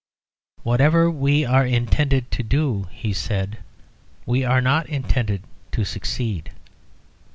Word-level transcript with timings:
"Whatever 0.63 1.11
we 1.11 1.45
are 1.45 1.63
intended 1.63 2.31
to 2.31 2.41
do," 2.41 2.87
he 2.91 3.13
said, 3.13 3.59
"we 4.25 4.43
are 4.43 4.57
not 4.59 4.89
intended 4.89 5.43
to 5.73 5.85
succeed." 5.85 6.51